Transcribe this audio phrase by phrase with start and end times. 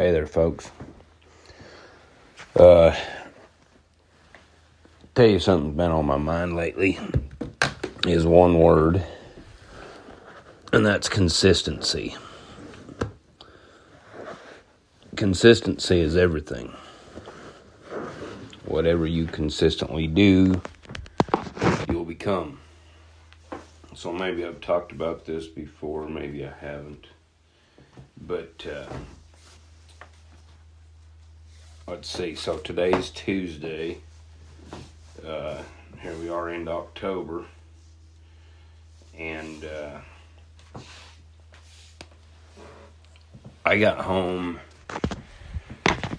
[0.00, 0.70] Hey there, folks.
[2.56, 2.96] Uh,
[5.14, 6.98] tell you something's been on my mind lately
[8.06, 9.04] is one word,
[10.72, 12.16] and that's consistency.
[15.16, 16.72] Consistency is everything.
[18.64, 20.62] Whatever you consistently do,
[21.90, 22.58] you'll become.
[23.94, 27.08] So maybe I've talked about this before, maybe I haven't.
[28.16, 28.90] But uh,
[31.90, 32.36] let's see.
[32.36, 33.98] So today's Tuesday.
[35.26, 35.60] Uh,
[36.00, 37.46] here we are in October,
[39.18, 39.98] and uh,
[43.66, 44.60] I got home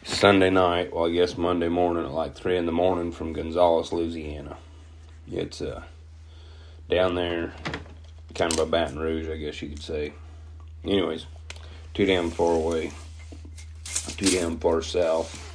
[0.04, 0.94] Sunday night.
[0.94, 4.58] Well, I guess Monday morning at like three in the morning from Gonzales, Louisiana.
[5.32, 5.84] It's uh,
[6.90, 7.54] down there,
[8.36, 10.12] kind of a Baton Rouge, I guess you could say.
[10.84, 11.28] Anyways,
[11.94, 12.92] too damn far away,
[14.18, 15.48] too damn far south,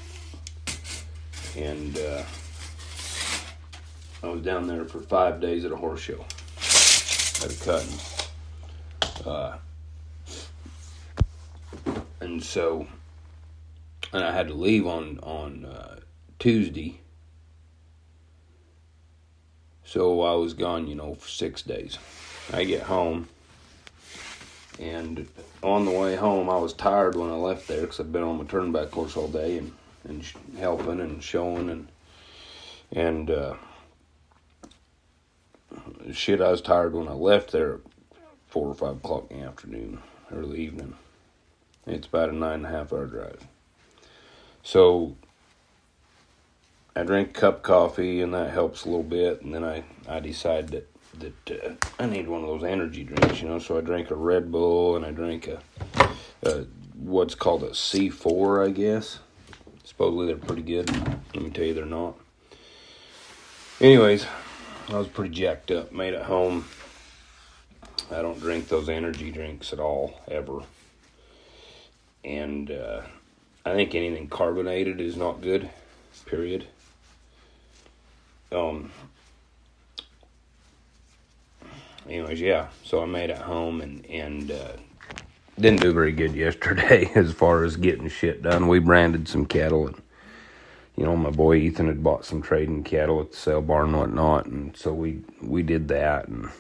[1.57, 2.23] and uh,
[4.23, 6.25] I was down there for five days at a horse show
[7.45, 7.99] at a cutting.
[9.25, 9.57] Uh,
[12.21, 12.87] and so,
[14.13, 16.01] and I had to leave on on uh,
[16.39, 17.01] Tuesday.
[19.85, 21.99] So I was gone, you know, for six days.
[22.53, 23.29] I get home,
[24.79, 25.29] and
[25.63, 28.39] on the way home, I was tired when I left there because I've been on
[28.39, 29.73] my turnback horse all day and
[30.09, 30.25] and
[30.59, 31.89] helping and showing and
[32.93, 33.55] and uh,
[36.13, 36.41] shit.
[36.41, 37.81] I was tired when I left there, at
[38.49, 40.01] four or five o'clock in the afternoon,
[40.33, 40.95] early evening.
[41.87, 43.47] It's about a nine and a half hour drive.
[44.63, 45.17] So
[46.95, 49.85] I drink a cup of coffee and that helps a little bit, and then I
[50.09, 53.59] I decide that that uh, I need one of those energy drinks, you know.
[53.59, 55.61] So I drink a Red Bull and I drink a,
[56.43, 59.21] a what's called a C4, I guess.
[59.97, 60.91] Supposedly they're pretty good.
[61.35, 62.17] Let me tell you, they're not.
[63.81, 64.27] Anyways,
[64.89, 65.91] I was pretty jacked up.
[65.91, 66.67] Made it home.
[68.11, 70.61] I don't drink those energy drinks at all, ever.
[72.27, 73.01] And uh,
[73.65, 75.71] I think anything carbonated is not good.
[76.27, 76.67] Period.
[78.53, 78.93] Um,
[82.07, 82.69] anyways, yeah.
[82.85, 84.73] So I made it home and and uh,
[85.59, 88.69] didn't do very good yesterday as far as getting shit done.
[88.69, 90.03] We branded some cattle and
[90.97, 93.99] you know my boy Ethan had bought some trading cattle at the sale barn and
[93.99, 96.29] whatnot, and so we we did that.
[96.29, 96.51] And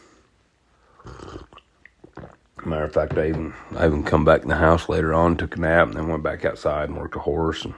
[2.64, 5.56] matter of fact, I even I even come back in the house later on, took
[5.56, 7.74] a nap, and then went back outside and worked a horse and.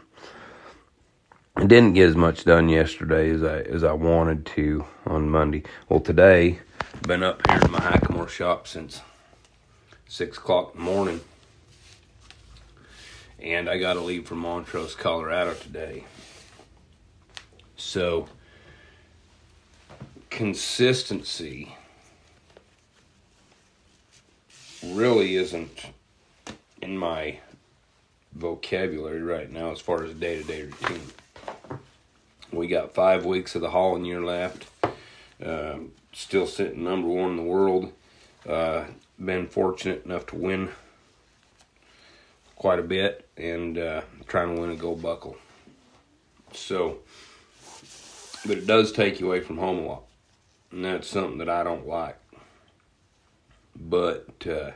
[1.57, 5.65] I didn't get as much done yesterday as I as I wanted to on Monday.
[5.89, 6.61] Well, today
[7.03, 9.03] been up here in my Hackamore shop since
[10.09, 11.21] six o'clock in the morning,
[13.39, 16.05] and I got to leave for Montrose, Colorado today.
[17.77, 18.29] So
[20.31, 21.77] consistency
[24.85, 25.87] really isn't
[26.81, 27.39] in my
[28.33, 31.03] vocabulary right now as far as day to day routine.
[32.53, 34.67] We got five weeks of the hauling year left.
[35.45, 35.79] Uh,
[36.13, 37.93] still sitting number one in the world.
[38.49, 38.85] Uh,
[39.23, 40.71] been fortunate enough to win
[42.57, 45.37] quite a bit and uh, trying to win a gold buckle.
[46.53, 46.99] So,
[48.47, 50.03] but it does take you away from home a lot,
[50.71, 52.19] and that's something that I don't like.
[53.77, 54.73] But uh,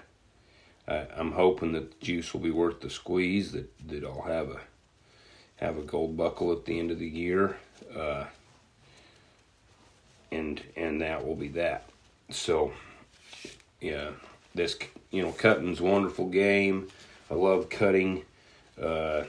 [0.86, 3.52] I, I'm hoping that the juice will be worth the squeeze.
[3.52, 4.60] That that I'll have a
[5.56, 7.56] have a gold buckle at the end of the year,
[7.96, 8.24] uh,
[10.30, 11.88] and and that will be that.
[12.30, 12.72] So,
[13.80, 14.10] yeah,
[14.54, 14.76] this
[15.10, 16.88] you know cutting's wonderful game.
[17.30, 18.24] I love cutting.
[18.80, 19.24] Uh,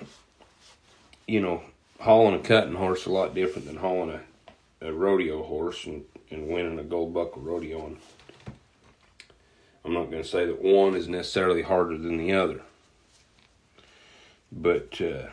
[1.28, 1.64] you know,
[2.00, 4.20] hauling a cutting horse a lot different than hauling
[4.82, 7.86] a, a rodeo horse and, and winning a gold buckle rodeo.
[7.86, 7.98] And
[9.86, 12.62] I'm not going to say that one is necessarily harder than the other,
[14.52, 15.30] but uh,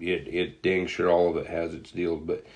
[0.00, 2.46] it it dang sure all of it has its deal, but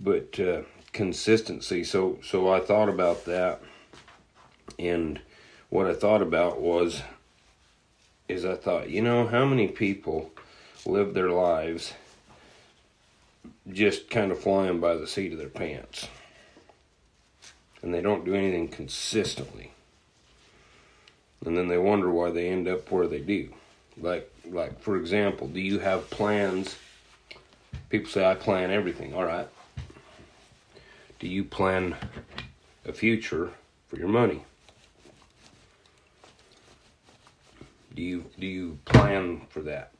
[0.00, 0.62] but uh,
[0.92, 1.82] consistency.
[1.84, 3.60] So so I thought about that,
[4.80, 5.20] and
[5.68, 7.02] what I thought about was
[8.28, 10.30] is I thought you know how many people
[10.86, 11.94] live their lives
[13.70, 16.08] just kind of flying by the seat of their pants,
[17.82, 19.72] and they don't do anything consistently,
[21.44, 23.50] and then they wonder why they end up where they do.
[23.98, 26.76] Like like for example, do you have plans?
[27.90, 29.14] People say I plan everything.
[29.14, 29.48] All right.
[31.18, 31.96] Do you plan
[32.86, 33.50] a future
[33.88, 34.44] for your money?
[37.94, 39.92] Do you do you plan for that?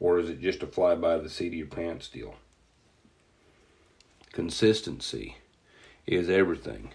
[0.00, 2.34] Or is it just a fly by the seat of your pants deal?
[4.32, 5.36] Consistency
[6.06, 6.90] is everything.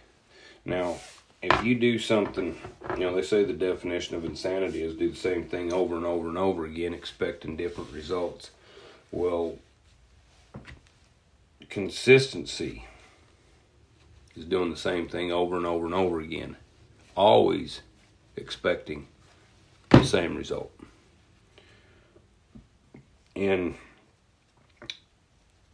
[0.65, 0.97] Now,
[1.41, 2.57] if you do something,
[2.95, 6.05] you know, they say the definition of insanity is do the same thing over and
[6.05, 8.51] over and over again, expecting different results.
[9.11, 9.57] Well,
[11.69, 12.85] consistency
[14.35, 16.57] is doing the same thing over and over and over again,
[17.15, 17.81] always
[18.35, 19.07] expecting
[19.99, 20.71] the same result.
[23.35, 23.75] And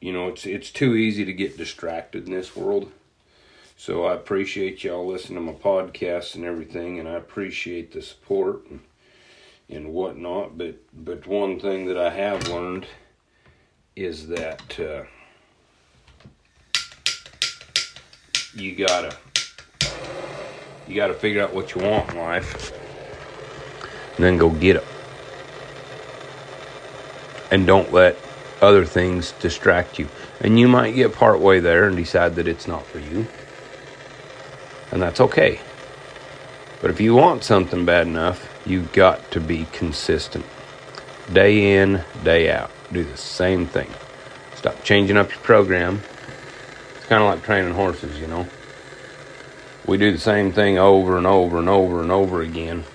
[0.02, 2.92] you know, it's it's too easy to get distracted in this world.
[3.78, 8.66] So I appreciate y'all listening to my podcast and everything, and I appreciate the support
[8.70, 8.82] and,
[9.68, 10.58] and whatnot.
[10.58, 12.86] But but one thing that I have learned
[13.96, 15.04] is that uh,
[18.54, 19.18] you gotta
[20.88, 22.72] you gotta figure out what you want in life,
[24.16, 24.86] and then go get it,
[27.52, 28.18] and don't let
[28.62, 30.08] other things distract you.
[30.42, 33.28] And you might get part way there and decide that it's not for you
[34.96, 35.60] and that's okay.
[36.82, 40.46] But if you want something bad enough, you've got to be consistent.
[41.32, 42.72] Day in, day out.
[42.92, 43.90] Do the same thing.
[44.56, 46.02] Stop changing up your program.
[46.96, 48.48] It's kind of like training horses, you know.
[49.86, 52.86] We do the same thing over and over and over and over again.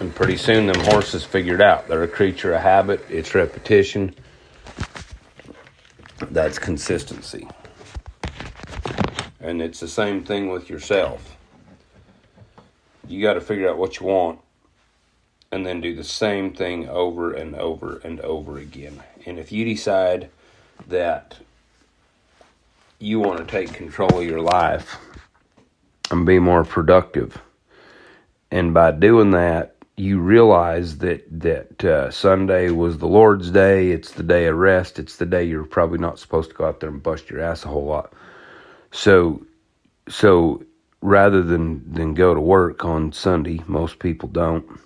[0.00, 1.88] And pretty soon, them horses figured out.
[1.88, 4.14] They're a creature of habit, it's repetition.
[6.30, 7.48] That's consistency.
[9.40, 11.36] And it's the same thing with yourself.
[13.06, 14.40] You got to figure out what you want
[15.50, 19.02] and then do the same thing over and over and over again.
[19.26, 20.28] And if you decide
[20.86, 21.38] that
[22.98, 24.98] you want to take control of your life
[26.10, 27.40] and be more productive,
[28.50, 33.90] and by doing that, you realize that that uh, Sunday was the Lord's day.
[33.90, 34.98] It's the day of rest.
[34.98, 37.64] It's the day you're probably not supposed to go out there and bust your ass
[37.64, 38.12] a whole lot.
[38.92, 39.44] So,
[40.08, 40.62] so
[41.00, 44.80] rather than than go to work on Sunday, most people don't.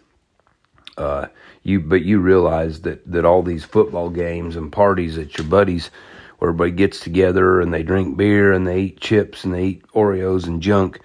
[0.96, 1.26] Uh,
[1.62, 5.90] you but you realize that that all these football games and parties at your buddies,
[6.38, 9.86] where everybody gets together and they drink beer and they eat chips and they eat
[9.94, 11.00] Oreos and junk.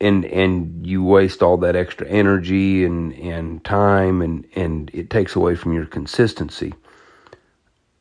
[0.00, 5.34] And and you waste all that extra energy and, and time and, and it takes
[5.34, 6.74] away from your consistency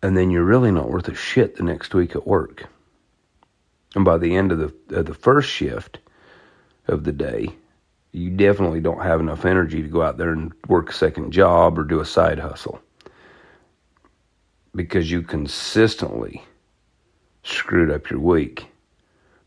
[0.06, 2.68] and then you're really not worth a shit the next week at work.
[3.96, 5.98] And by the end of the of the first shift
[6.88, 7.50] of the day,
[8.12, 11.80] you definitely don't have enough energy to go out there and work a second job
[11.80, 12.80] or do a side hustle.
[14.76, 16.44] Because you consistently
[17.42, 18.68] screwed up your week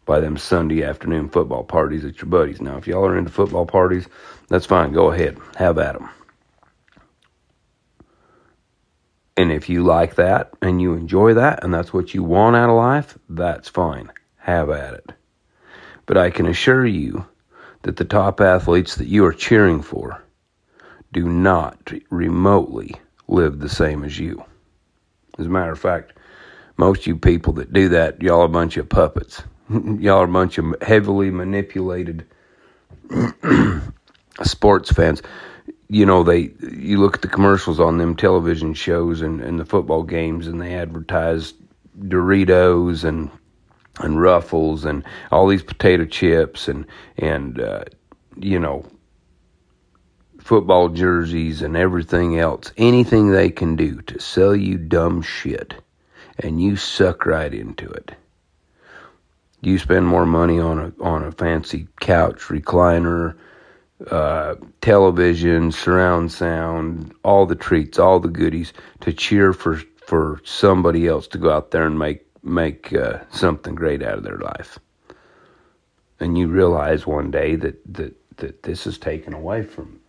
[0.09, 2.63] by them Sunday afternoon football parties at your buddies.
[2.63, 4.09] Now, if y'all are into football parties,
[4.49, 4.91] that's fine.
[4.93, 5.37] Go ahead.
[5.57, 6.09] Have at them.
[9.37, 12.71] And if you like that and you enjoy that and that's what you want out
[12.71, 14.11] of life, that's fine.
[14.39, 15.13] Have at it.
[16.07, 17.27] But I can assure you
[17.83, 20.25] that the top athletes that you are cheering for
[21.13, 22.95] do not remotely
[23.29, 24.43] live the same as you.
[25.39, 26.15] As a matter of fact,
[26.79, 29.43] most you people that do that, y'all a bunch of puppets.
[29.99, 32.27] y'all are a bunch of heavily manipulated
[34.43, 35.23] sports fans.
[35.89, 39.65] You know they you look at the commercials on them television shows and, and the
[39.65, 41.55] football games and they advertise
[41.99, 43.31] Doritos and
[44.01, 47.85] and Ruffles and all these potato chips and and uh,
[48.37, 48.85] you know
[50.41, 52.73] football jerseys and everything else.
[52.79, 55.75] Anything they can do to sell you dumb shit
[56.39, 58.15] and you suck right into it
[59.61, 63.37] you spend more money on a on a fancy couch recliner
[64.11, 71.07] uh, television, surround sound, all the treats, all the goodies to cheer for for somebody
[71.07, 74.79] else to go out there and make make uh, something great out of their life.
[76.21, 80.01] And you realize one day that that that this is taken away from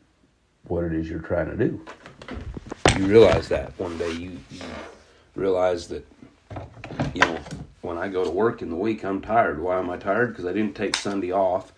[0.66, 1.84] what it is you're trying to do.
[2.98, 4.62] You realize that one day you, you
[5.36, 6.06] realize that
[7.16, 7.40] you know
[7.90, 9.62] when I go to work in the week I'm tired.
[9.62, 10.30] Why am I tired?
[10.30, 11.74] Because I didn't take Sunday off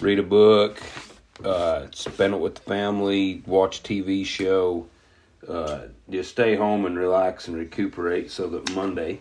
[0.00, 0.80] read a book,
[1.44, 4.86] uh, spend it with the family, watch TV show,
[5.48, 9.20] uh, just stay home and relax and recuperate so that Monday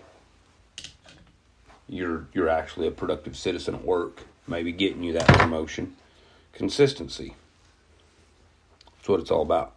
[1.89, 5.95] you're you're actually a productive citizen at work, maybe getting you that promotion.
[6.53, 7.35] Consistency.
[8.85, 9.75] That's what it's all about.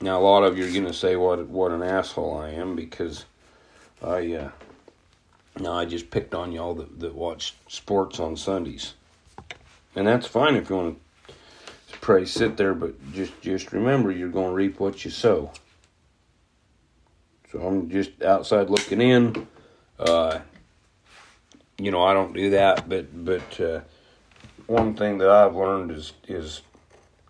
[0.00, 3.26] Now a lot of you are gonna say what what an asshole I am because
[4.02, 4.50] I uh,
[5.60, 8.94] now I just picked on y'all that, that watch sports on Sundays
[9.94, 10.98] and that's fine if you want
[11.28, 15.50] to pray sit there, but just just remember you're going to reap what you sow.
[17.50, 19.46] So I'm just outside looking in.
[19.98, 20.40] Uh,
[21.78, 23.80] you know, I don't do that, but but uh,
[24.66, 26.62] one thing that I've learned is is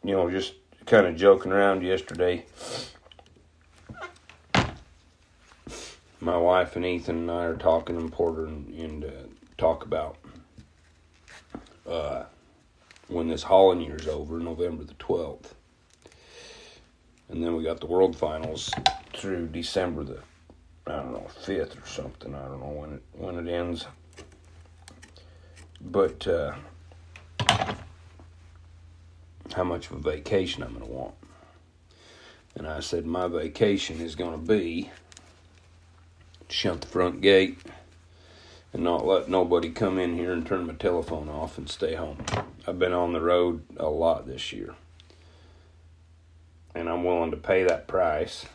[0.05, 0.55] you know just
[0.87, 2.45] kind of joking around yesterday.
[6.21, 9.09] My wife and Ethan and I are talking in Porter and, and uh,
[9.57, 10.19] talk about
[11.89, 12.25] uh,
[13.09, 15.55] when this hauling year's over, November the twelfth,
[17.31, 18.71] and then we got the World Finals
[19.15, 20.23] through December the
[20.87, 22.35] I don't know fifth or something.
[22.35, 23.87] I don't know when it when it ends,
[25.81, 26.55] but uh,
[29.55, 31.15] how much of a vacation I'm going to want.
[32.57, 34.91] And I said my vacation is going to be
[36.53, 37.59] shut the front gate
[38.73, 42.19] and not let nobody come in here and turn my telephone off and stay home.
[42.67, 44.75] I've been on the road a lot this year.
[46.75, 48.47] And I'm willing to pay that price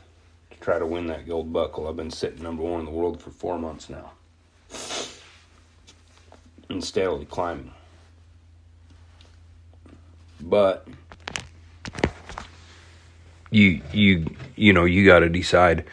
[0.51, 1.87] to try to win that gold buckle.
[1.87, 4.11] I've been sitting number one in the world for four months now.
[6.69, 7.71] And steadily climbing.
[10.39, 10.87] But
[13.51, 14.25] you you
[14.55, 15.85] you know, you gotta decide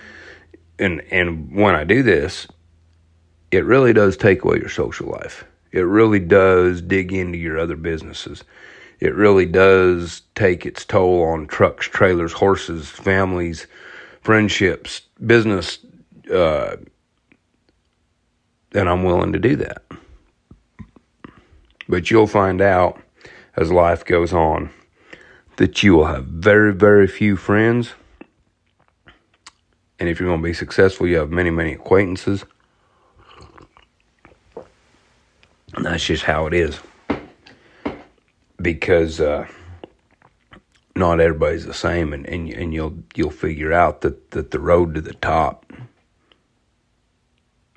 [0.78, 2.46] and and when I do this,
[3.50, 5.44] it really does take away your social life.
[5.72, 8.44] It really does dig into your other businesses.
[9.00, 13.66] It really does take its toll on trucks, trailers, horses, families,
[14.20, 15.78] friendships, business.
[16.32, 16.76] Uh,
[18.74, 19.82] and I'm willing to do that.
[21.88, 23.02] But you'll find out
[23.56, 24.70] as life goes on
[25.56, 27.92] that you will have very, very few friends.
[30.02, 32.44] And if you're going to be successful, you have many, many acquaintances.
[35.76, 36.80] And that's just how it is.
[38.60, 39.46] Because uh,
[40.96, 44.96] not everybody's the same, and, and and you'll you'll figure out that, that the road
[44.96, 45.72] to the top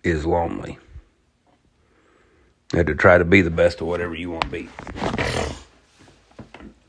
[0.03, 0.79] is lonely.
[2.73, 4.67] And to try to be the best of whatever you want to be.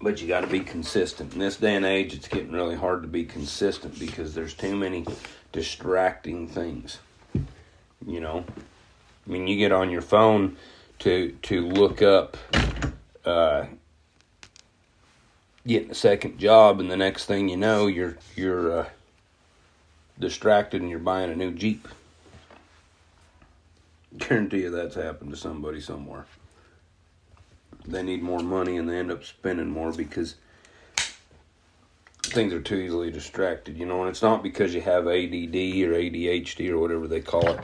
[0.06, 1.32] But you got to be consistent.
[1.32, 4.76] In this day and age, it's getting really hard to be consistent because there's too
[4.76, 5.04] many
[5.50, 7.00] distracting things.
[8.06, 10.58] You know, I mean, you get on your phone
[11.00, 12.36] to to look up
[13.24, 13.64] uh,
[15.66, 18.86] getting a second job, and the next thing you know, you're you're uh,
[20.20, 21.88] distracted and you're buying a new Jeep.
[24.16, 26.26] Guarantee you that's happened to somebody somewhere.
[27.86, 30.36] They need more money and they end up spending more because
[32.22, 35.94] things are too easily distracted, you know, and it's not because you have ADD or
[35.94, 37.60] ADHD or whatever they call it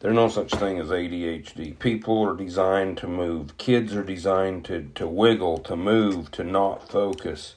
[0.00, 1.78] there's no such thing as ADHD.
[1.78, 3.56] People are designed to move.
[3.56, 7.54] Kids are designed to, to wiggle, to move, to not focus.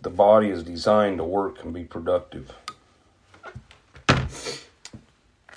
[0.00, 2.52] The body is designed to work and be productive.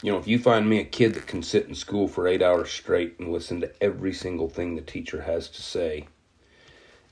[0.03, 2.41] You know, if you find me a kid that can sit in school for eight
[2.41, 6.07] hours straight and listen to every single thing the teacher has to say,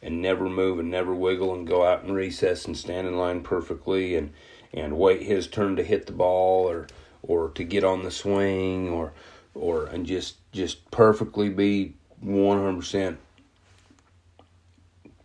[0.01, 3.41] and never move and never wiggle and go out and recess and stand in line
[3.41, 4.31] perfectly and,
[4.73, 6.87] and wait his turn to hit the ball or
[7.21, 9.11] or to get on the swing or
[9.53, 11.93] or and just just perfectly be
[12.23, 13.17] 100%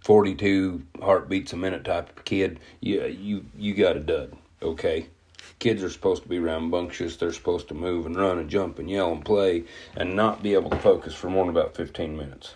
[0.01, 5.07] 42 heartbeats a minute type of kid yeah you you got a dud okay
[5.59, 7.17] kids are supposed to be rambunctious.
[7.17, 9.65] They're supposed to move and run and jump and yell and play
[9.97, 12.55] and not be able to focus for more than about 15 minutes.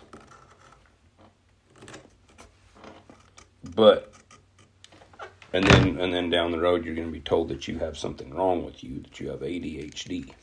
[3.75, 4.13] But
[5.51, 7.97] and then and then down the road you're going to be told that you have
[7.97, 10.33] something wrong with you that you have ADHD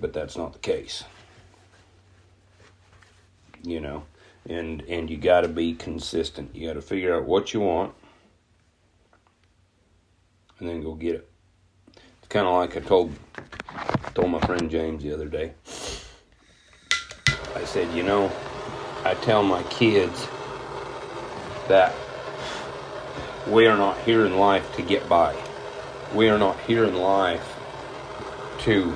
[0.00, 1.04] but that's not the case.
[3.62, 4.04] You know?
[4.48, 6.56] And and you got to be consistent.
[6.56, 7.94] You got to figure out what you want
[10.60, 11.28] and then go get it
[11.96, 13.12] it's kind of like I told
[14.14, 15.52] told my friend James the other day
[17.54, 18.30] I said you know
[19.04, 20.28] I tell my kids
[21.68, 21.94] that
[23.46, 25.34] we are not here in life to get by.
[26.14, 27.56] We are not here in life
[28.60, 28.94] to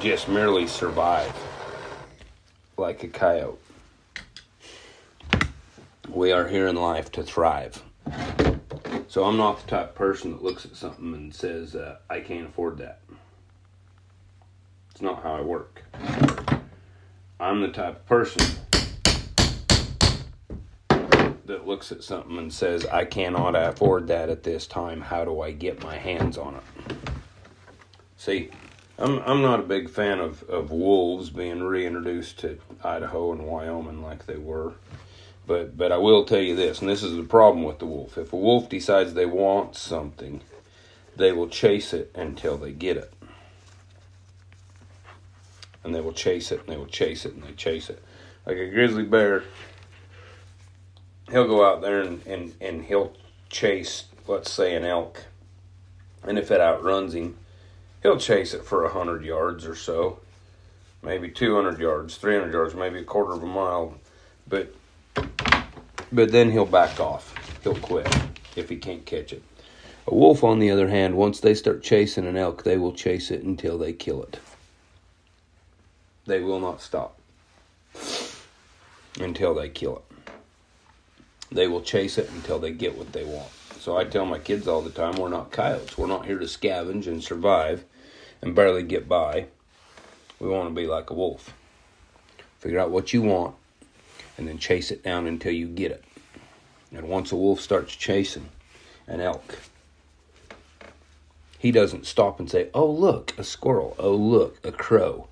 [0.00, 1.34] just merely survive
[2.76, 3.58] like a coyote.
[6.08, 7.82] We are here in life to thrive.
[9.18, 12.20] So I'm not the type of person that looks at something and says, uh, I
[12.20, 13.00] can't afford that.
[14.92, 15.82] It's not how I work.
[17.40, 18.46] I'm the type of person
[20.88, 25.00] that looks at something and says, I cannot afford that at this time.
[25.00, 26.62] How do I get my hands on it?
[28.16, 28.50] See,
[29.00, 34.00] I'm, I'm not a big fan of, of wolves being reintroduced to Idaho and Wyoming
[34.00, 34.74] like they were.
[35.48, 38.18] But but I will tell you this, and this is the problem with the wolf.
[38.18, 40.42] If a wolf decides they want something,
[41.16, 43.12] they will chase it until they get it.
[45.82, 48.02] And they will chase it and they will chase it and they chase it.
[48.44, 49.44] Like a grizzly bear,
[51.30, 53.14] he'll go out there and, and, and he'll
[53.48, 55.24] chase, let's say, an elk.
[56.24, 57.38] And if it outruns him,
[58.02, 60.20] he'll chase it for a hundred yards or so,
[61.02, 63.94] maybe two hundred yards, three hundred yards, maybe a quarter of a mile,
[64.46, 64.74] but
[66.12, 67.34] but then he'll back off.
[67.62, 68.06] He'll quit
[68.56, 69.42] if he can't catch it.
[70.06, 73.30] A wolf, on the other hand, once they start chasing an elk, they will chase
[73.30, 74.40] it until they kill it.
[76.26, 77.18] They will not stop
[79.20, 80.32] until they kill it.
[81.50, 83.50] They will chase it until they get what they want.
[83.80, 85.96] So I tell my kids all the time we're not coyotes.
[85.96, 87.84] We're not here to scavenge and survive
[88.42, 89.46] and barely get by.
[90.40, 91.54] We want to be like a wolf.
[92.60, 93.54] Figure out what you want
[94.38, 96.04] and then chase it down until you get it.
[96.94, 98.48] And once a wolf starts chasing
[99.06, 99.58] an elk,
[101.58, 103.94] he doesn't stop and say, Oh, look, a squirrel.
[103.98, 105.28] Oh, look, a crow.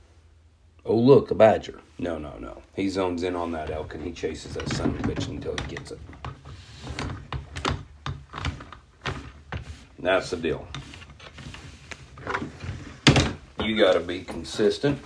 [0.84, 1.80] Oh, look, a badger.
[1.98, 2.62] No, no, no.
[2.74, 5.54] He zones in on that elk and he chases that son of a bitch until
[5.56, 5.98] he gets it.
[9.98, 10.66] That's the deal.
[13.64, 14.98] You got to be consistent.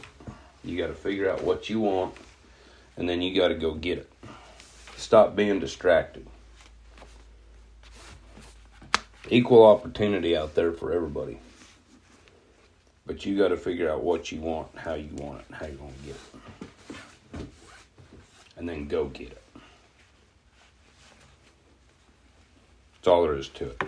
[0.64, 2.14] You got to figure out what you want,
[3.00, 4.12] and then you got to go get it.
[4.98, 6.26] Stop being distracted.
[9.30, 11.38] Equal opportunity out there for everybody.
[13.06, 15.66] But you got to figure out what you want, how you want it, and how
[15.66, 16.16] you're going to get
[17.40, 17.46] it.
[18.58, 19.42] And then go get it.
[22.96, 23.82] That's all there is to it.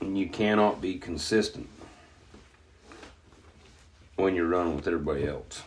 [0.00, 1.68] And you cannot be consistent
[4.16, 5.62] when you're running with everybody else.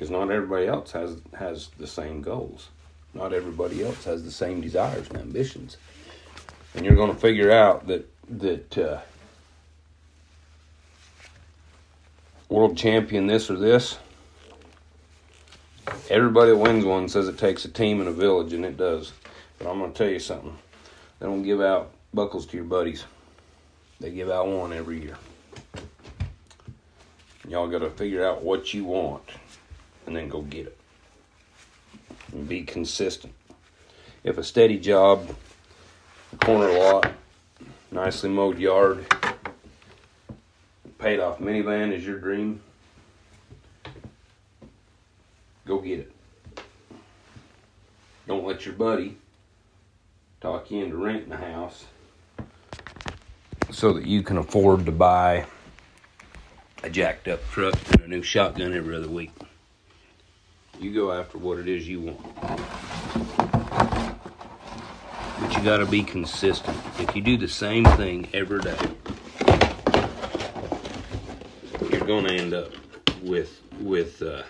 [0.00, 2.70] Because not everybody else has has the same goals.
[3.12, 5.76] Not everybody else has the same desires and ambitions.
[6.74, 9.00] And you're going to figure out that that uh,
[12.48, 13.98] world champion this or this.
[16.08, 19.12] Everybody that wins one says it takes a team and a village, and it does.
[19.58, 20.56] But I'm going to tell you something.
[21.18, 23.04] They don't give out buckles to your buddies.
[24.00, 25.18] They give out one every year.
[27.46, 29.28] Y'all got to figure out what you want
[30.06, 30.76] and then go get it.
[32.32, 33.34] And be consistent.
[34.22, 35.34] If a steady job,
[36.40, 37.12] corner lot,
[37.90, 39.06] nicely mowed yard,
[40.98, 42.60] paid off minivan is your dream,
[45.66, 46.12] go get it.
[48.26, 49.16] Don't let your buddy
[50.40, 51.84] talk you into renting a house
[53.70, 55.46] so that you can afford to buy
[56.82, 59.32] a jacked up truck and a new shotgun every other week.
[60.80, 62.40] You go after what it is you want.
[65.38, 66.74] But you got to be consistent.
[66.98, 68.78] If you do the same thing every day,
[71.90, 72.72] you're going to end up
[73.22, 74.42] with with uh,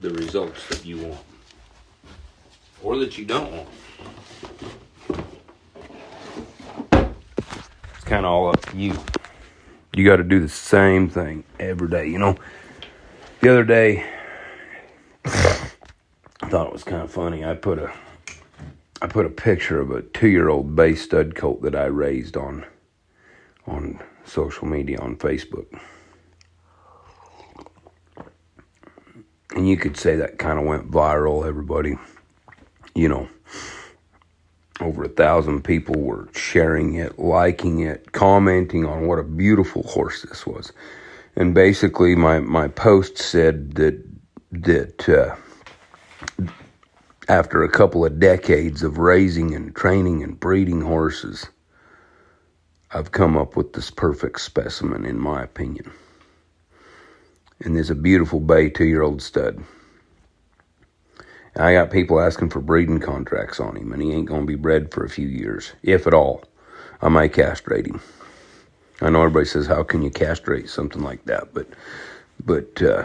[0.00, 1.20] the results that you want
[2.82, 3.68] or that you don't want.
[7.94, 8.98] It's kind of all up to you.
[9.94, 12.06] You got to do the same thing every day.
[12.08, 12.36] You know,
[13.42, 14.06] the other day,
[15.24, 17.44] I thought it was kind of funny.
[17.44, 17.92] I put a
[19.02, 22.36] I put a picture of a two year old bay stud colt that I raised
[22.36, 22.66] on
[23.66, 25.66] on social media on Facebook.
[29.54, 31.96] And you could say that kind of went viral, everybody.
[32.94, 33.28] You know,
[34.80, 40.22] over a thousand people were sharing it, liking it, commenting on what a beautiful horse
[40.22, 40.72] this was.
[41.36, 44.09] And basically, my, my post said that
[44.52, 45.36] that uh,
[47.28, 51.48] after a couple of decades of raising and training and breeding horses,
[52.92, 55.92] I've come up with this perfect specimen, in my opinion.
[57.60, 59.62] And there's a beautiful bay two year old stud.
[61.56, 64.54] I got people asking for breeding contracts on him, and he ain't going to be
[64.56, 66.44] bred for a few years, if at all.
[67.02, 68.00] I might castrate him.
[69.00, 71.68] I know everybody says, "How can you castrate something like that?" But,
[72.44, 73.04] but uh,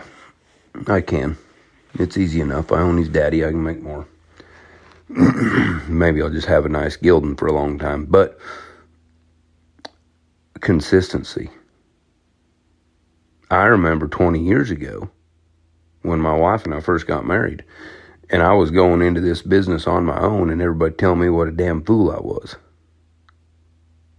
[0.87, 1.37] I can.
[1.95, 2.71] It's easy enough.
[2.71, 3.45] I own his daddy.
[3.45, 4.07] I can make more.
[5.87, 8.39] Maybe I'll just have a nice gelding for a long time, but
[10.59, 11.49] consistency.
[13.51, 15.09] I remember 20 years ago
[16.01, 17.63] when my wife and I first got married
[18.29, 21.47] and I was going into this business on my own, and everybody telling me what
[21.47, 22.55] a damn fool I was.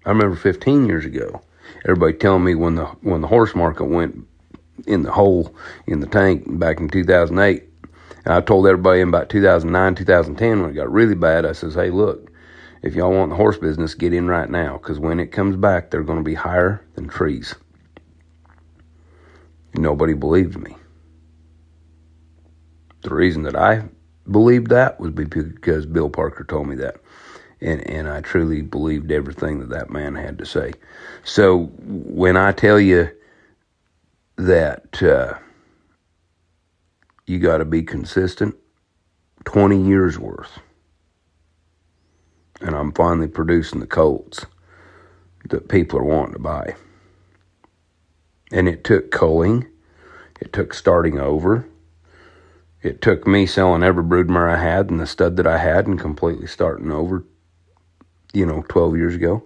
[0.04, 1.42] I remember 15 years ago,
[1.84, 4.26] everybody telling me when the when the horse market went
[4.86, 5.54] in the hole
[5.86, 7.64] in the tank back in 2008
[8.24, 11.74] And I told everybody in about 2009, 2010, when it got really bad, I says,
[11.74, 12.30] hey, look,
[12.82, 15.90] if y'all want the horse business, get in right now, because when it comes back,
[15.90, 17.54] they're going to be higher than trees.
[19.74, 20.76] Nobody believed me.
[23.02, 23.84] The reason that I
[24.30, 26.96] believed that was because Bill Parker told me that.
[27.60, 30.74] And, and I truly believed everything that that man had to say.
[31.24, 33.10] So when I tell you
[34.36, 35.34] that uh,
[37.26, 38.54] you got to be consistent,
[39.44, 40.60] 20 years worth.
[42.60, 44.46] And I'm finally producing the colts
[45.48, 46.74] that people are wanting to buy.
[48.52, 49.66] And it took culling,
[50.40, 51.66] it took starting over,
[52.82, 55.98] it took me selling every broodmare I had and the stud that I had and
[55.98, 57.24] completely starting over,
[58.32, 59.44] you know, 12 years ago.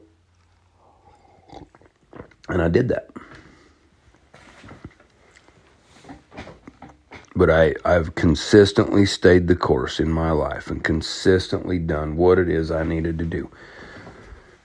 [2.48, 3.09] And I did that.
[7.34, 12.48] But I, I've consistently stayed the course in my life and consistently done what it
[12.48, 13.50] is I needed to do.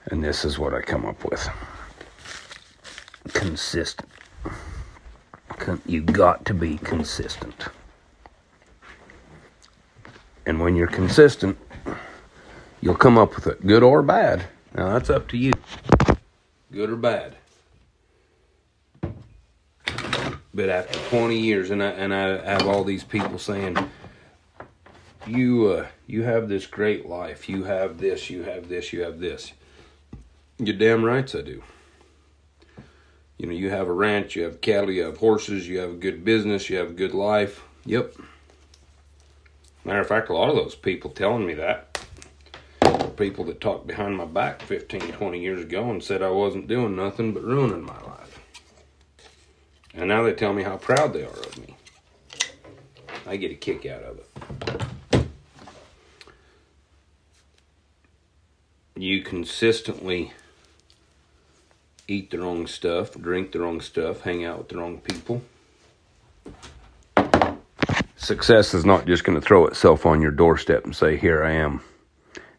[0.05, 1.47] And this is what I come up with
[3.33, 4.09] consistent.
[5.85, 7.67] You got to be consistent.
[10.45, 11.57] And when you're consistent,
[12.81, 14.45] you'll come up with it, good or bad.
[14.75, 15.53] Now that's up to you.
[16.71, 17.35] Good or bad.
[20.55, 23.77] But after 20 years, and I and I have all these people saying,
[25.27, 27.49] "You uh, you have this great life.
[27.49, 28.29] You have this.
[28.29, 28.93] You have this.
[28.93, 29.51] You have this."
[30.57, 31.61] You're damn rights I do.
[33.37, 35.95] You know, you have a ranch, you have cattle, you have horses, you have a
[35.95, 37.61] good business, you have a good life.
[37.83, 38.15] Yep.
[39.83, 41.99] Matter of fact, a lot of those people telling me that.
[43.17, 46.95] People that talked behind my back 15, 20 years ago and said I wasn't doing
[46.95, 48.14] nothing but ruining my life.
[49.95, 51.75] And now they tell me how proud they are of me.
[53.25, 55.25] I get a kick out of it.
[58.97, 60.33] You consistently
[62.07, 65.41] eat the wrong stuff, drink the wrong stuff, hang out with the wrong people.
[68.15, 71.51] Success is not just going to throw itself on your doorstep and say, Here I
[71.51, 71.81] am,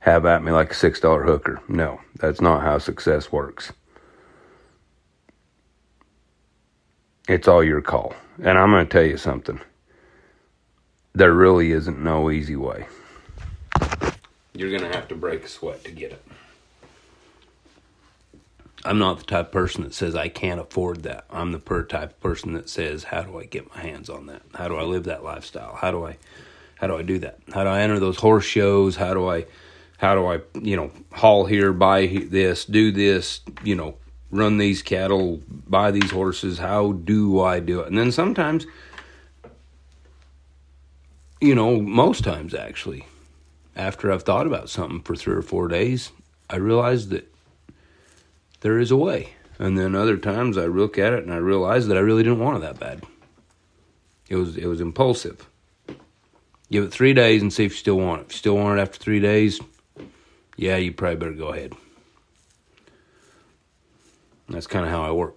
[0.01, 1.61] have at me like a $6 hooker.
[1.69, 3.73] No, that's not how success works.
[7.29, 8.15] It's all your call.
[8.43, 9.61] And I'm going to tell you something.
[11.15, 12.87] There really isn't no easy way.
[14.53, 16.23] You're going to have to break a sweat to get it.
[18.85, 21.25] I'm not the type of person that says I can't afford that.
[21.29, 24.27] I'm the per type of person that says, how do I get my hands on
[24.27, 24.43] that?
[24.55, 25.75] How do I live that lifestyle?
[25.75, 26.19] How do I,
[26.77, 27.41] how do I do that?
[27.53, 28.95] How do I enter those horse shows?
[28.95, 29.47] How do I,
[29.99, 33.97] how do I, you know, haul here, buy this, do this, you know,
[34.37, 36.59] run these cattle, buy these horses?
[36.59, 37.89] How do I do it?
[37.89, 38.67] And then sometimes,
[41.41, 43.07] you know, most times actually,
[43.75, 46.11] after I've thought about something for three or four days,
[46.49, 47.33] I realize that
[48.61, 49.35] there is a way.
[49.59, 52.41] And then other times I look at it and I realize that I really didn't
[52.41, 53.05] want it that bad.
[54.29, 55.49] It was it was impulsive.
[56.71, 58.25] Give it three days and see if you still want it.
[58.27, 59.61] If you still want it after three days,
[60.57, 61.75] yeah, you probably better go ahead.
[64.49, 65.37] That's kind of how I work.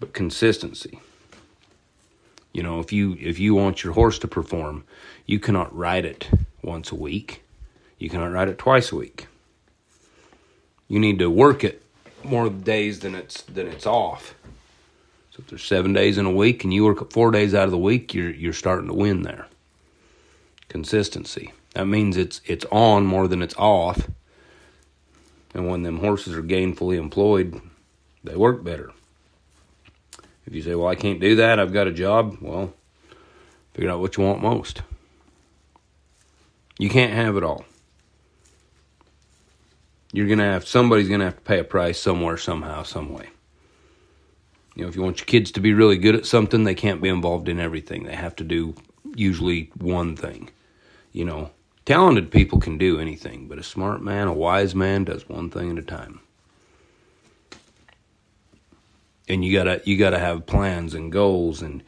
[0.00, 1.00] But consistency.
[2.52, 4.84] You know, if you if you want your horse to perform,
[5.26, 6.28] you cannot ride it
[6.62, 7.44] once a week.
[7.98, 9.28] You cannot ride it twice a week
[10.88, 11.82] you need to work it
[12.22, 14.34] more days than it's than it's off.
[15.30, 17.70] So if there's seven days in a week and you work four days out of
[17.70, 19.46] the week, you're you're starting to win there.
[20.68, 21.52] Consistency.
[21.74, 24.08] That means it's it's on more than it's off.
[25.56, 27.60] And when them horses are gainfully employed,
[28.22, 28.92] they work better.
[30.46, 31.58] If you say, "Well, I can't do that.
[31.58, 32.74] I've got a job." Well,
[33.74, 34.82] figure out what you want most.
[36.78, 37.64] You can't have it all
[40.16, 43.28] you're gonna have somebody's gonna have to pay a price somewhere, somehow, some way.
[44.74, 47.02] You know, if you want your kids to be really good at something, they can't
[47.02, 48.04] be involved in everything.
[48.04, 48.74] They have to do
[49.14, 50.48] usually one thing.
[51.12, 51.50] You know,
[51.86, 55.70] talented people can do anything, but a smart man, a wise man, does one thing
[55.70, 56.20] at a time.
[59.28, 61.82] And you gotta you gotta have plans and goals and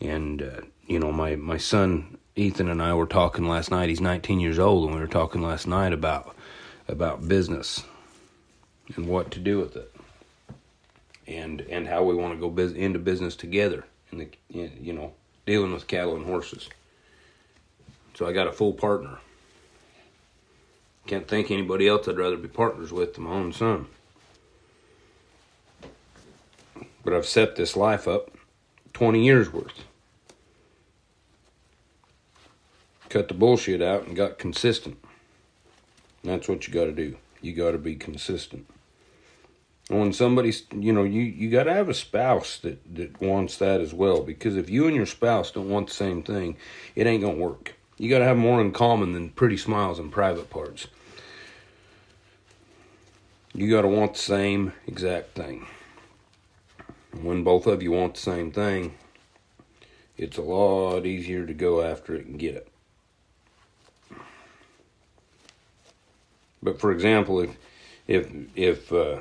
[0.00, 3.88] and uh, you know my my son Ethan and I were talking last night.
[3.88, 6.36] He's 19 years old, and we were talking last night about
[6.86, 7.84] about business
[8.94, 9.94] and what to do with it,
[11.26, 15.14] and and how we want to go biz- into business together, in the you know
[15.46, 16.68] dealing with cattle and horses.
[18.14, 19.18] So I got a full partner.
[21.06, 23.86] Can't think anybody else I'd rather be partners with than my own son.
[27.04, 28.30] But I've set this life up
[28.94, 29.84] 20 years worth.
[33.14, 34.98] cut the bullshit out and got consistent.
[36.22, 37.16] And that's what you got to do.
[37.40, 38.66] You got to be consistent.
[39.88, 43.56] And when somebody's, you know, you, you got to have a spouse that, that wants
[43.58, 44.22] that as well.
[44.22, 46.56] Because if you and your spouse don't want the same thing,
[46.96, 47.74] it ain't going to work.
[47.98, 50.88] You got to have more in common than pretty smiles and private parts.
[53.56, 55.66] You got to want the same exact thing.
[57.22, 58.94] When both of you want the same thing,
[60.16, 62.68] it's a lot easier to go after it and get it.
[66.60, 67.56] But for example, if
[68.08, 69.20] if if uh,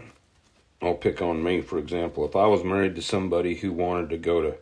[0.82, 4.18] I'll pick on me for example, if I was married to somebody who wanted to
[4.18, 4.56] go to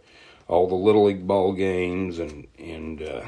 [0.50, 3.22] all the little league ball games and and uh,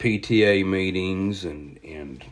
[0.00, 2.24] PTA meetings and and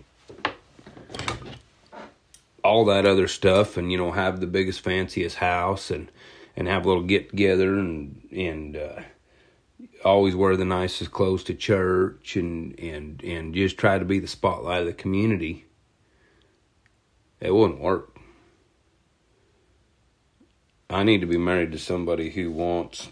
[2.64, 6.10] all that other stuff, and you know have the biggest fanciest house and
[6.56, 9.02] and have a little get together and and uh,
[10.04, 14.26] always wear the nicest clothes to church and and and just try to be the
[14.26, 15.66] spotlight of the community.
[17.40, 18.16] It wouldn't work.
[20.88, 23.08] I need to be married to somebody who wants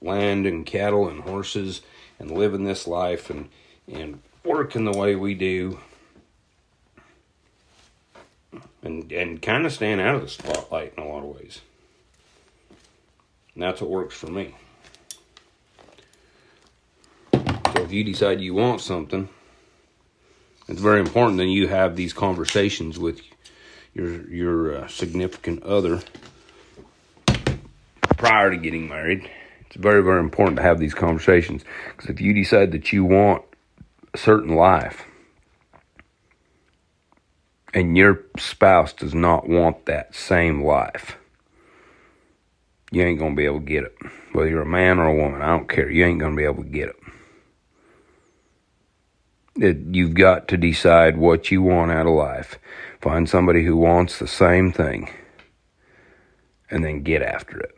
[0.00, 1.82] land and cattle and horses
[2.18, 3.48] and living this life and
[3.86, 5.78] and working the way we do
[8.84, 11.60] and and kind of staying out of the spotlight in a lot of ways.
[13.54, 14.54] And that's what works for me.
[17.32, 19.28] So if you decide you want something,
[20.68, 23.20] it's very important that you have these conversations with
[23.94, 26.00] your your uh, significant other
[28.16, 29.28] prior to getting married.
[29.66, 31.64] It's very very important to have these conversations
[31.96, 33.42] because if you decide that you want
[34.12, 35.04] a certain life
[37.74, 41.16] and your spouse does not want that same life,
[42.92, 43.94] you ain't going to be able to get it.
[44.32, 45.90] Whether you're a man or a woman, I don't care.
[45.90, 46.96] You ain't going to be able to get it.
[49.60, 49.78] it.
[49.90, 52.58] You've got to decide what you want out of life.
[53.00, 55.10] Find somebody who wants the same thing
[56.70, 57.74] and then get after it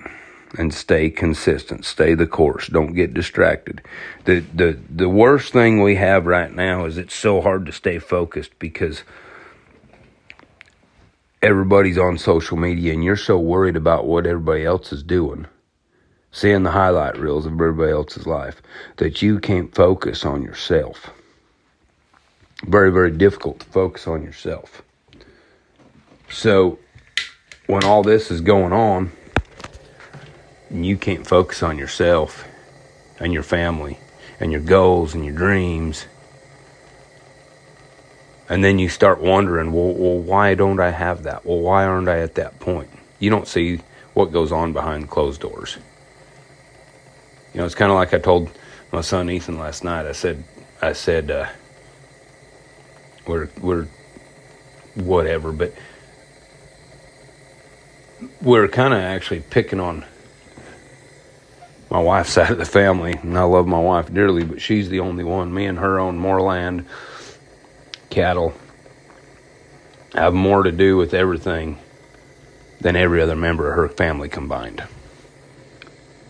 [0.56, 3.82] and stay consistent stay the course don't get distracted
[4.24, 7.98] the the the worst thing we have right now is it's so hard to stay
[7.98, 9.02] focused because
[11.46, 15.46] everybody's on social media and you're so worried about what everybody else is doing,
[16.32, 18.60] seeing the highlight reels of everybody else's life,
[18.96, 21.10] that you can't focus on yourself.
[22.64, 24.82] Very, very difficult to focus on yourself.
[26.28, 26.80] So,
[27.68, 29.12] when all this is going on,
[30.68, 32.44] and you can't focus on yourself
[33.20, 33.98] and your family
[34.40, 36.06] and your goals and your dreams
[38.48, 41.44] and then you start wondering, well, well, why don't I have that?
[41.44, 42.90] Well, why aren't I at that point?
[43.18, 43.80] You don't see
[44.14, 45.76] what goes on behind closed doors.
[47.52, 48.50] You know, it's kind of like I told
[48.92, 50.06] my son Ethan last night.
[50.06, 50.44] I said,
[50.80, 51.48] I said, uh,
[53.26, 53.88] we're we're
[54.94, 55.74] whatever, but
[58.40, 60.04] we're kind of actually picking on
[61.90, 65.00] my wife's side of the family, and I love my wife dearly, but she's the
[65.00, 65.52] only one.
[65.52, 66.86] Me and her own more land
[68.10, 68.54] cattle
[70.14, 71.78] have more to do with everything
[72.80, 74.82] than every other member of her family combined.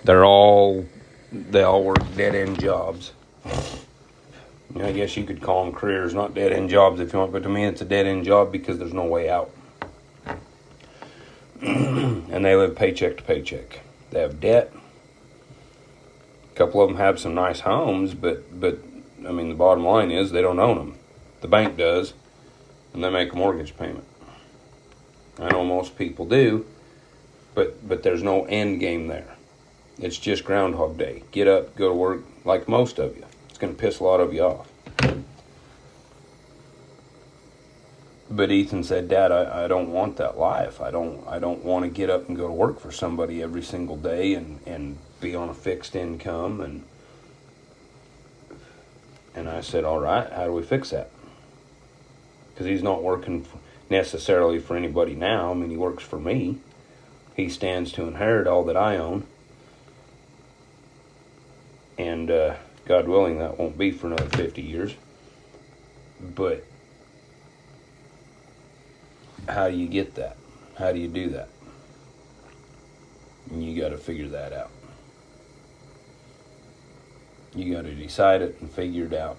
[0.04, 0.86] They're all
[1.32, 3.12] they all work dead end jobs.
[3.44, 7.42] I guess you could call them careers, not dead end jobs if you want, but
[7.42, 9.50] to me it's a dead end job because there's no way out.
[11.62, 13.80] and they live paycheck to paycheck.
[14.10, 14.72] They have debt.
[16.52, 18.78] A couple of them have some nice homes, but but
[19.26, 20.98] I mean the bottom line is they don't own them.
[21.40, 22.14] The bank does,
[22.92, 24.04] and they make a mortgage payment.
[25.38, 26.66] I know most people do,
[27.54, 29.36] but but there's no end game there.
[29.98, 31.22] It's just Groundhog Day.
[31.30, 33.24] Get up, go to work, like most of you.
[33.48, 34.68] It's going to piss a lot of you off.
[38.30, 40.80] But Ethan said, "Dad, I, I don't want that life.
[40.80, 43.62] I don't I don't want to get up and go to work for somebody every
[43.62, 46.84] single day and and be on a fixed income and."
[49.34, 51.10] And I said, "All right, how do we fix that?"
[52.56, 53.44] Because he's not working
[53.90, 55.50] necessarily for anybody now.
[55.50, 56.56] I mean, he works for me.
[57.36, 59.26] He stands to inherit all that I own.
[61.98, 62.54] And uh,
[62.86, 64.94] God willing, that won't be for another 50 years.
[66.18, 66.64] But
[69.46, 70.38] how do you get that?
[70.78, 71.50] How do you do that?
[73.50, 74.70] And you got to figure that out.
[77.54, 79.36] You got to decide it and figure it out.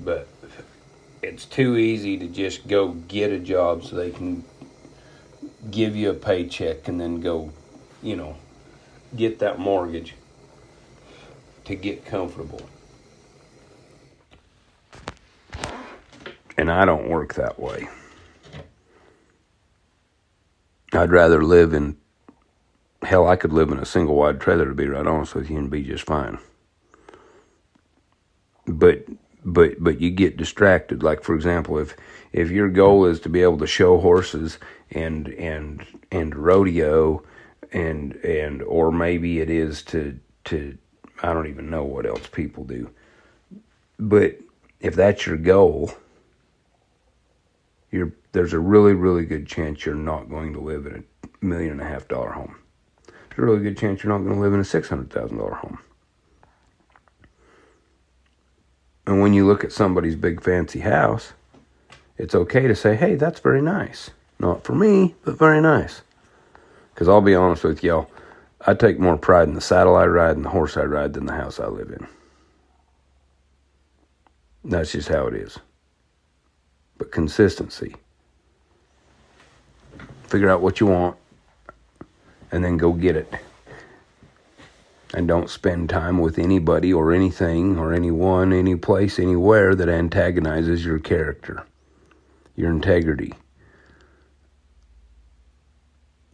[0.00, 0.26] But
[1.24, 4.44] it's too easy to just go get a job so they can
[5.70, 7.50] give you a paycheck and then go,
[8.02, 8.36] you know,
[9.16, 10.14] get that mortgage.
[11.64, 12.60] to get comfortable.
[16.58, 17.88] And I don't work that way.
[20.92, 21.96] I'd rather live in
[23.02, 25.56] hell I could live in a single wide trailer to be right honest with you
[25.56, 26.38] and be just fine.
[28.66, 29.06] But
[29.44, 31.02] but but you get distracted.
[31.02, 31.96] Like for example, if
[32.32, 34.58] if your goal is to be able to show horses
[34.90, 37.22] and and and rodeo
[37.72, 40.76] and and or maybe it is to to
[41.22, 42.90] I don't even know what else people do.
[43.98, 44.38] But
[44.80, 45.92] if that's your goal,
[47.90, 51.72] you're there's a really really good chance you're not going to live in a million
[51.72, 52.56] and a half dollar home.
[53.06, 55.38] There's a really good chance you're not going to live in a six hundred thousand
[55.38, 55.78] dollar home.
[59.06, 61.32] And when you look at somebody's big fancy house,
[62.16, 64.10] it's okay to say, hey, that's very nice.
[64.38, 66.02] Not for me, but very nice.
[66.92, 68.10] Because I'll be honest with y'all,
[68.66, 71.26] I take more pride in the saddle I ride and the horse I ride than
[71.26, 72.06] the house I live in.
[74.64, 75.58] That's just how it is.
[76.96, 77.96] But consistency.
[80.28, 81.16] Figure out what you want
[82.50, 83.32] and then go get it
[85.14, 90.84] and don't spend time with anybody or anything or anyone, any place, anywhere that antagonizes
[90.84, 91.64] your character,
[92.56, 93.32] your integrity,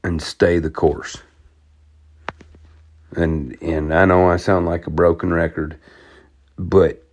[0.03, 1.19] and stay the course.
[3.16, 5.77] And and I know I sound like a broken record,
[6.57, 7.05] but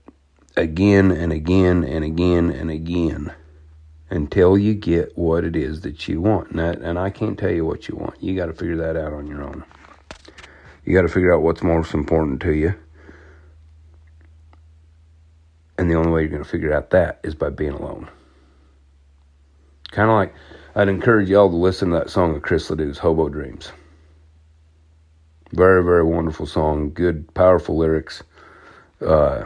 [0.56, 3.34] again and again and again and again
[4.10, 6.52] until you get what it is that you want.
[6.52, 8.24] And, that, and I can't tell you what you want.
[8.24, 9.66] You got to figure that out on your own.
[10.88, 12.74] You got to figure out what's most important to you.
[15.78, 18.10] And the only way you're going to figure out that is by being alone.
[19.92, 20.34] Kind of like
[20.76, 23.74] I'd encourage y'all to listen to that song of Chris Ledoux's Hobo Dreams.
[25.52, 26.94] Very, very wonderful song.
[26.94, 28.24] Good, powerful lyrics.
[29.02, 29.44] Uh,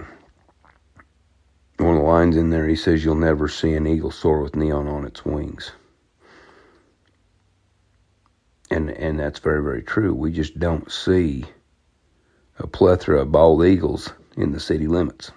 [1.77, 4.55] one of the lines in there, he says, You'll never see an eagle soar with
[4.55, 5.71] neon on its wings
[8.71, 10.15] and and that's very very true.
[10.15, 11.45] We just don't see
[12.57, 15.31] a plethora of bald eagles in the city limits.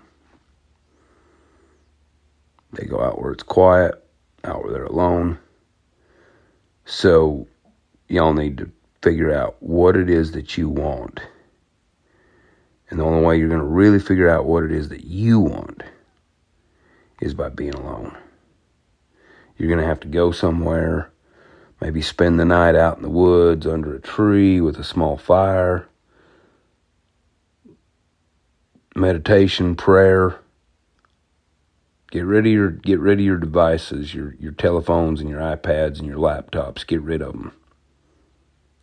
[2.72, 3.94] They go out where it's quiet,
[4.44, 5.38] out where they're alone.
[6.86, 7.46] So
[8.08, 8.70] y'all need to
[9.02, 11.20] figure out what it is that you want.
[12.90, 15.40] And the only way you're going to really figure out what it is that you
[15.40, 15.82] want
[17.20, 18.16] is by being alone.
[19.56, 21.10] You're going to have to go somewhere
[21.84, 25.86] Maybe spend the night out in the woods under a tree with a small fire.
[28.96, 30.38] Meditation, prayer.
[32.10, 35.98] Get rid of your get rid of your devices, your your telephones and your iPads
[35.98, 36.86] and your laptops.
[36.86, 37.52] Get rid of them.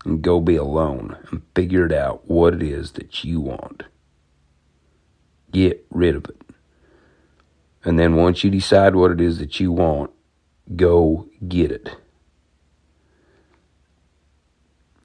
[0.05, 3.81] And go be alone and figure it out what it is that you want.
[5.51, 6.39] Get rid of it.
[7.83, 10.11] And then once you decide what it is that you want,
[10.75, 11.95] go get it.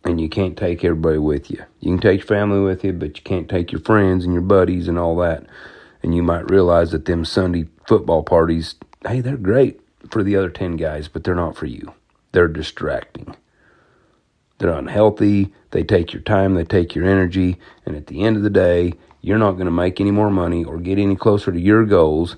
[0.06, 1.64] And you can't take everybody with you.
[1.80, 4.42] You can take your family with you, but you can't take your friends and your
[4.42, 5.46] buddies and all that.
[6.02, 10.48] And you might realize that them Sunday football parties, hey, they're great for the other
[10.48, 11.92] 10 guys, but they're not for you.
[12.30, 13.34] They're distracting.
[14.58, 15.52] They're unhealthy.
[15.72, 18.94] They take your time, they take your energy, and at the end of the day,
[19.20, 22.36] you're not going to make any more money or get any closer to your goals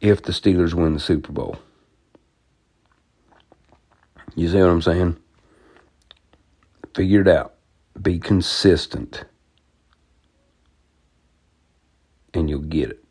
[0.00, 1.58] if the Steelers win the Super Bowl.
[4.34, 5.18] You see what I'm saying?
[6.94, 7.54] Figure it out.
[8.00, 9.24] Be consistent.
[12.34, 13.04] And you'll get it.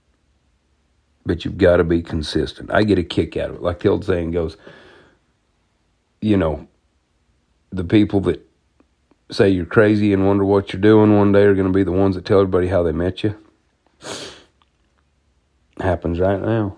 [1.25, 2.71] But you've got to be consistent.
[2.71, 3.61] I get a kick out of it.
[3.61, 4.55] Like the old saying goes,
[6.21, 6.67] you know,
[7.71, 8.47] the people that
[9.29, 11.91] say you're crazy and wonder what you're doing one day are going to be the
[11.91, 13.35] ones that tell everybody how they met you.
[15.79, 16.76] Happens right now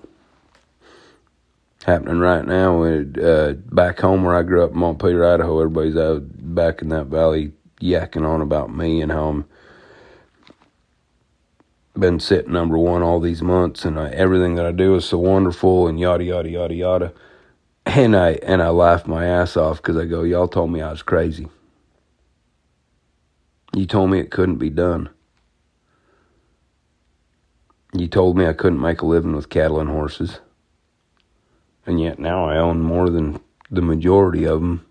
[1.85, 2.83] happening right now.
[2.83, 6.23] Uh, back home where I grew up in Montpelier, Idaho, everybody's out
[6.55, 9.45] back in that valley yakking on about me and how I'm
[11.97, 15.17] been sitting number one all these months, and I, everything that I do is so
[15.17, 17.13] wonderful, and yada yada yada yada.
[17.85, 20.91] And I and I laugh my ass off because I go, y'all told me I
[20.91, 21.47] was crazy.
[23.75, 25.09] You told me it couldn't be done.
[27.93, 30.39] You told me I couldn't make a living with cattle and horses.
[31.89, 33.39] And yet now I own more than
[33.71, 34.85] the majority of them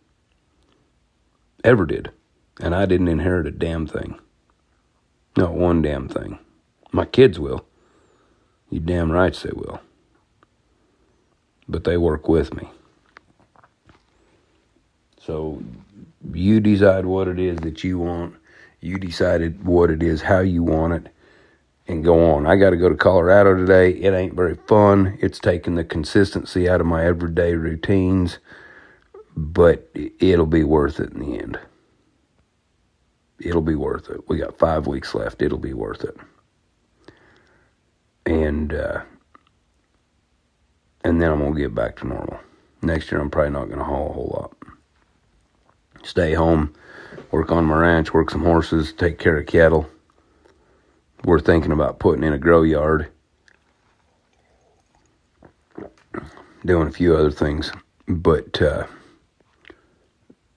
[1.62, 2.11] ever did.
[2.61, 4.18] And I didn't inherit a damn thing.
[5.36, 6.40] Not one damn thing.
[6.90, 7.64] My kids will.
[8.68, 9.80] You damn rights they will.
[11.68, 12.68] But they work with me.
[15.20, 15.62] So
[16.32, 18.34] you decide what it is that you want.
[18.80, 21.12] You decided what it is, how you want it.
[21.89, 22.47] And go on.
[22.47, 23.91] I got to go to Colorado today.
[23.91, 25.18] It ain't very fun.
[25.20, 28.39] It's taking the consistency out of my everyday routines,
[29.34, 31.59] but it'll be worth it in the end.
[33.41, 34.28] It'll be worth it.
[34.28, 35.41] We got five weeks left.
[35.41, 36.16] It'll be worth it.
[38.26, 39.03] And uh,
[41.03, 42.41] and then I'm gonna get back to normal.
[42.82, 46.05] Next year, I'm probably not gonna haul a whole lot.
[46.05, 46.74] Stay home,
[47.30, 49.89] work on my ranch, work some horses, take care of cattle
[51.24, 53.10] we're thinking about putting in a grow yard,
[56.64, 57.72] doing a few other things,
[58.06, 58.86] but uh,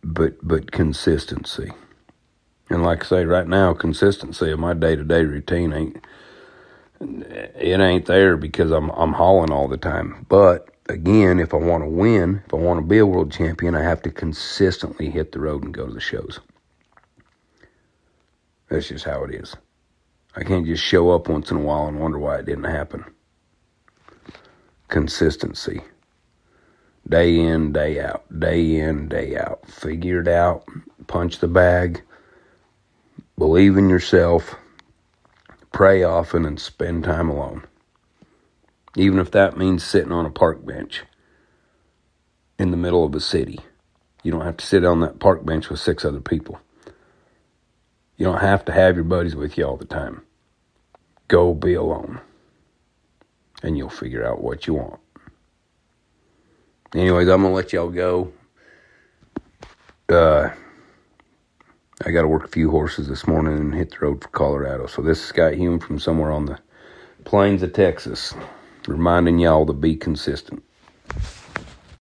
[0.04, 1.72] but but consistency.
[2.70, 6.06] And like I say, right now, consistency of my day to day routine ain't
[7.02, 10.26] it ain't there because I'm I'm hauling all the time.
[10.30, 13.76] But again, if I want to win, if I want to be a world champion,
[13.76, 16.40] I have to consistently hit the road and go to the shows.
[18.70, 19.56] That's just how it is.
[20.36, 23.06] I can't just show up once in a while and wonder why it didn't happen.
[24.88, 25.82] Consistency.
[27.08, 28.24] Day in, day out.
[28.40, 29.66] Day in, day out.
[29.68, 30.66] Figure it out.
[31.08, 32.02] Punch the bag.
[33.38, 34.56] Believe in yourself.
[35.74, 37.66] Pray often and spend time alone.
[38.96, 41.04] Even if that means sitting on a park bench
[42.60, 43.60] in the middle of a city.
[44.24, 46.60] You don't have to sit on that park bench with six other people.
[48.22, 50.22] You don't have to have your buddies with you all the time.
[51.28, 52.22] Go be alone.
[53.64, 55.00] And you'll figure out what you want.
[56.94, 58.32] Anyways, I'm going to let y'all go.
[60.08, 60.52] Uh,
[62.06, 64.86] I got to work a few horses this morning and hit the road for Colorado.
[64.86, 66.60] So this is Scott Hume from somewhere on the
[67.24, 68.36] plains of Texas,
[68.88, 70.62] reminding y'all to be consistent.